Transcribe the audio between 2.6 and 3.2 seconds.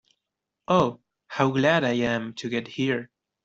here!